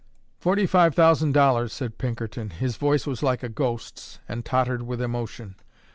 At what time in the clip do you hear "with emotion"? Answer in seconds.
4.81-5.57